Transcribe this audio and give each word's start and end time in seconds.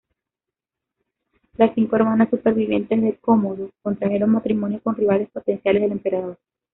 Las 1.57 1.75
cinco 1.75 1.95
hermanas 1.95 2.31
supervivientes 2.31 2.99
de 2.99 3.17
Cómodo 3.19 3.69
contrajeron 3.83 4.31
matrimonio 4.31 4.81
con 4.81 4.95
rivales 4.95 5.29
potenciales 5.29 5.83
del 5.83 5.91
emperador. 5.91 6.39